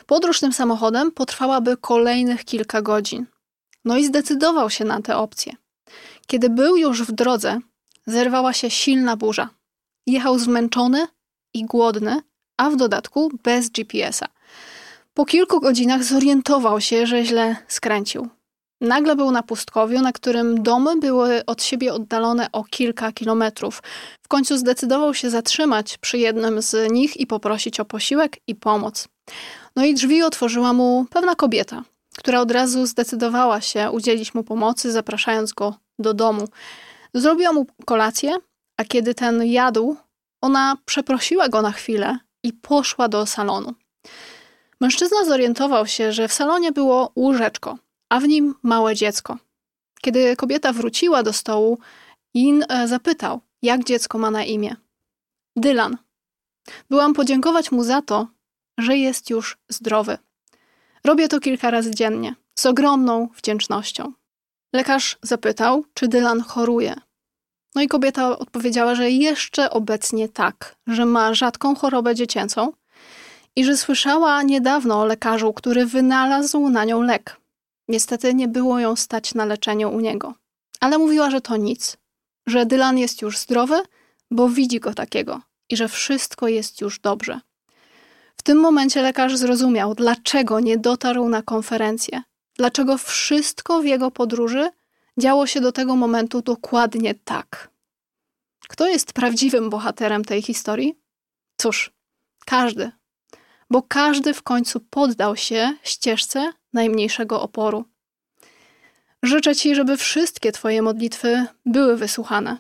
Podróż 0.06 0.40
tym 0.40 0.54
samochodem 0.54 1.12
potrwałaby 1.12 1.78
kolejnych 1.78 2.46
kilka 2.46 2.82
godzin. 2.82 3.26
No 3.88 3.98
i 3.98 4.06
zdecydował 4.06 4.70
się 4.70 4.86
na 4.86 5.02
tę 5.02 5.18
opcję. 5.18 5.54
Kiedy 6.28 6.50
był 6.50 6.78
już 6.78 7.04
w 7.04 7.12
drodze, 7.12 7.60
zerwała 8.08 8.54
się 8.54 8.70
silna 8.70 9.18
burza. 9.18 9.50
Jechał 10.08 10.40
zmęczony 10.40 11.08
i 11.54 11.66
głodny, 11.66 12.22
a 12.58 12.70
w 12.70 12.76
dodatku 12.76 13.32
bez 13.44 13.70
GPS-a. 13.70 14.28
Po 15.14 15.26
kilku 15.26 15.60
godzinach 15.60 16.04
zorientował 16.04 16.82
się, 16.82 17.08
że 17.08 17.26
źle 17.26 17.56
skręcił. 17.68 18.28
Nagle 18.82 19.16
był 19.16 19.32
na 19.32 19.44
pustkowiu, 19.44 20.02
na 20.02 20.12
którym 20.12 20.64
domy 20.64 21.00
były 21.00 21.46
od 21.46 21.64
siebie 21.64 21.94
oddalone 21.94 22.52
o 22.52 22.64
kilka 22.64 23.12
kilometrów. 23.12 23.84
W 24.22 24.28
końcu 24.28 24.58
zdecydował 24.58 25.14
się 25.14 25.30
zatrzymać 25.30 25.98
przy 25.98 26.18
jednym 26.18 26.62
z 26.62 26.92
nich 26.92 27.18
i 27.18 27.28
poprosić 27.28 27.80
o 27.80 27.86
posiłek 27.86 28.38
i 28.48 28.56
pomoc. 28.56 29.08
No 29.76 29.86
i 29.86 29.94
drzwi 29.94 30.24
otworzyła 30.24 30.74
mu 30.74 31.06
pewna 31.10 31.36
kobieta, 31.36 31.84
która 32.18 32.42
od 32.42 32.52
razu 32.52 32.86
zdecydowała 32.86 33.62
się 33.62 33.92
udzielić 33.92 34.34
mu 34.34 34.44
pomocy, 34.44 34.92
zapraszając 34.92 35.54
go 35.54 35.76
do 36.00 36.14
domu. 36.14 36.48
Zrobiła 37.14 37.54
mu 37.54 37.66
kolację, 37.86 38.38
a 38.78 38.84
kiedy 38.86 39.14
ten 39.14 39.46
jadł, 39.46 39.96
ona 40.42 40.78
przeprosiła 40.86 41.50
go 41.50 41.62
na 41.62 41.72
chwilę 41.72 42.18
i 42.44 42.54
poszła 42.54 43.08
do 43.08 43.26
salonu. 43.26 43.74
Mężczyzna 44.82 45.26
zorientował 45.26 45.88
się, 45.88 46.12
że 46.12 46.28
w 46.28 46.34
salonie 46.34 46.72
było 46.72 47.12
łóżeczko, 47.16 47.78
a 48.10 48.20
w 48.20 48.28
nim 48.28 48.56
małe 48.64 48.96
dziecko. 48.96 49.38
Kiedy 50.02 50.36
kobieta 50.36 50.74
wróciła 50.74 51.24
do 51.24 51.34
stołu, 51.34 51.80
In 52.34 52.66
e, 52.70 52.88
zapytał, 52.88 53.42
jak 53.62 53.84
dziecko 53.84 54.18
ma 54.18 54.32
na 54.32 54.44
imię. 54.44 54.76
Dylan. 55.56 55.98
Byłam 56.90 57.14
podziękować 57.14 57.72
mu 57.72 57.84
za 57.84 58.02
to, 58.02 58.28
że 58.78 58.98
jest 58.98 59.30
już 59.30 59.58
zdrowy. 59.70 60.18
Robię 61.08 61.28
to 61.28 61.40
kilka 61.40 61.72
razy 61.72 61.96
dziennie, 61.96 62.36
z 62.60 62.66
ogromną 62.66 63.28
wdzięcznością. 63.38 64.14
Lekarz 64.74 65.18
zapytał, 65.22 65.86
czy 65.94 66.08
Dylan 66.08 66.42
choruje. 66.42 66.96
No 67.76 67.82
i 67.82 67.88
kobieta 67.88 68.40
odpowiedziała, 68.40 68.96
że 68.96 69.12
jeszcze 69.12 69.70
obecnie 69.70 70.30
tak, 70.30 70.76
że 70.88 71.06
ma 71.06 71.34
rzadką 71.34 71.76
chorobę 71.76 72.16
dziecięcą 72.16 72.74
i 73.56 73.66
że 73.66 73.78
słyszała 73.78 74.44
niedawno 74.44 75.02
o 75.02 75.06
lekarzu, 75.06 75.54
który 75.54 75.86
wynalazł 75.86 76.70
na 76.70 76.86
nią 76.86 77.02
lek. 77.02 77.38
Niestety 77.88 78.34
nie 78.34 78.48
było 78.48 78.80
ją 78.80 78.96
stać 78.96 79.34
na 79.34 79.46
leczeniu 79.46 79.90
u 79.96 80.00
niego. 80.00 80.34
Ale 80.80 80.98
mówiła, 80.98 81.30
że 81.30 81.42
to 81.42 81.58
nic, 81.58 81.98
że 82.48 82.66
Dylan 82.66 82.98
jest 82.98 83.22
już 83.22 83.38
zdrowy, 83.38 83.82
bo 84.32 84.50
widzi 84.50 84.80
go 84.80 84.94
takiego 84.94 85.42
i 85.70 85.78
że 85.78 85.88
wszystko 85.88 86.48
jest 86.48 86.82
już 86.82 87.00
dobrze. 87.00 87.40
Tym 88.48 88.60
momencie 88.60 89.02
lekarz 89.02 89.38
zrozumiał, 89.38 89.96
dlaczego 89.96 90.60
nie 90.60 90.78
dotarł 90.78 91.30
na 91.30 91.42
konferencję, 91.42 92.24
dlaczego 92.56 92.98
wszystko 92.98 93.82
w 93.82 93.86
jego 93.86 94.12
podróży 94.12 94.70
działo 95.20 95.48
się 95.48 95.62
do 95.62 95.72
tego 95.72 95.96
momentu 95.96 96.42
dokładnie 96.42 97.16
tak. 97.16 97.70
Kto 98.68 98.88
jest 98.88 99.14
prawdziwym 99.14 99.70
bohaterem 99.70 100.26
tej 100.26 100.42
historii? 100.42 100.96
Cóż, 101.58 101.92
każdy, 102.46 102.92
bo 103.70 103.82
każdy 103.82 104.34
w 104.34 104.44
końcu 104.44 104.80
poddał 104.80 105.36
się 105.36 105.74
ścieżce 105.84 106.52
najmniejszego 106.74 107.42
oporu. 107.42 107.86
Życzę 109.24 109.56
Ci, 109.56 109.76
żeby 109.76 109.98
wszystkie 109.98 110.52
Twoje 110.52 110.82
modlitwy 110.82 111.46
były 111.66 111.98
wysłuchane, 111.98 112.58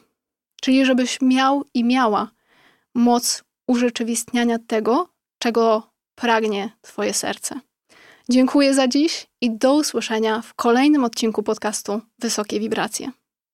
czyli 0.62 0.86
żebyś 0.86 1.22
miał 1.22 1.66
i 1.74 1.84
miała 1.84 2.32
moc 2.94 3.44
urzeczywistniania 3.68 4.60
tego, 4.68 5.17
czego 5.48 5.84
pragnie 6.16 6.70
Twoje 6.82 7.14
serce. 7.14 7.60
Dziękuję 8.30 8.74
za 8.74 8.88
dziś 8.88 9.28
i 9.42 9.58
do 9.58 9.74
usłyszenia 9.74 10.42
w 10.42 10.54
kolejnym 10.54 11.04
odcinku 11.04 11.44
podcastu 11.44 12.02
Wysokie 12.20 12.60
Wibracje. 12.60 13.12